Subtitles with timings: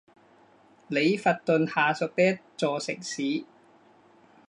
[0.87, 3.45] 里弗顿下属的一座城市。